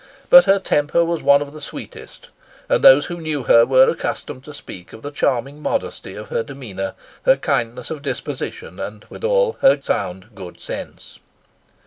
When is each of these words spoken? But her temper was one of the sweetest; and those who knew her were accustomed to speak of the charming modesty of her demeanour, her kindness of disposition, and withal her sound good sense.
But 0.31 0.45
her 0.45 0.57
temper 0.57 1.05
was 1.05 1.21
one 1.21 1.43
of 1.43 1.53
the 1.53 1.61
sweetest; 1.61 2.29
and 2.67 2.83
those 2.83 3.05
who 3.05 3.21
knew 3.21 3.43
her 3.43 3.67
were 3.67 3.87
accustomed 3.87 4.43
to 4.45 4.51
speak 4.51 4.93
of 4.93 5.03
the 5.03 5.11
charming 5.11 5.61
modesty 5.61 6.15
of 6.15 6.29
her 6.29 6.41
demeanour, 6.41 6.95
her 7.25 7.37
kindness 7.37 7.91
of 7.91 8.01
disposition, 8.01 8.79
and 8.79 9.05
withal 9.11 9.57
her 9.61 9.79
sound 9.79 10.33
good 10.33 10.59
sense. 10.59 11.19